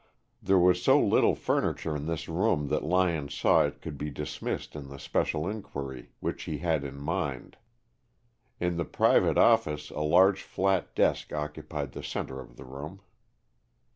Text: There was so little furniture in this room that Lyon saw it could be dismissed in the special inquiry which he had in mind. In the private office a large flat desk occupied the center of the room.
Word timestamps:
There 0.41 0.57
was 0.57 0.81
so 0.81 0.99
little 0.99 1.35
furniture 1.35 1.95
in 1.95 2.07
this 2.07 2.27
room 2.27 2.69
that 2.69 2.81
Lyon 2.83 3.29
saw 3.29 3.65
it 3.65 3.83
could 3.83 3.99
be 3.99 4.09
dismissed 4.09 4.75
in 4.75 4.87
the 4.87 4.97
special 4.97 5.47
inquiry 5.47 6.09
which 6.21 6.45
he 6.45 6.57
had 6.57 6.83
in 6.83 6.99
mind. 6.99 7.55
In 8.59 8.77
the 8.77 8.83
private 8.85 9.37
office 9.37 9.91
a 9.91 9.99
large 10.01 10.41
flat 10.41 10.95
desk 10.95 11.31
occupied 11.33 11.91
the 11.91 12.01
center 12.01 12.39
of 12.39 12.55
the 12.57 12.65
room. 12.65 13.01